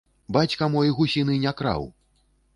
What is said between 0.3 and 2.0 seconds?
Бацька мой гусіны не краў.